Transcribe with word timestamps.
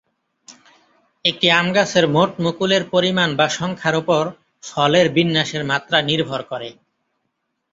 একটি 1.25 1.47
আম 1.51 1.67
গাছের 1.75 2.05
মোট 2.07 2.31
মুকুলের 2.43 2.83
পরিমাণ 2.93 3.29
বা 3.35 3.47
সংখ্যার 3.57 3.95
ওপর 3.95 4.23
ফলের 4.63 5.07
বিন্যাসের 5.15 5.63
মাত্রা 5.65 5.97
নির্ভর 6.01 6.41
করে। 6.43 6.69